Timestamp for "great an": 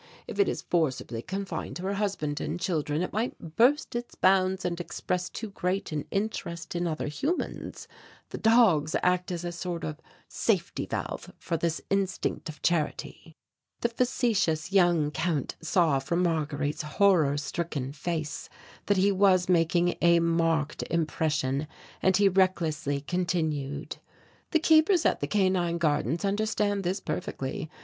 5.51-6.05